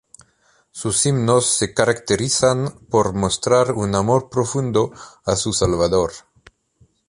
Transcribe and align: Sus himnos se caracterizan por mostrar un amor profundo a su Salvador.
Sus 0.71 1.05
himnos 1.05 1.45
se 1.59 1.75
caracterizan 1.75 2.87
por 2.89 3.13
mostrar 3.13 3.73
un 3.73 3.93
amor 3.93 4.31
profundo 4.31 4.91
a 5.27 5.35
su 5.35 5.53
Salvador. 5.53 6.11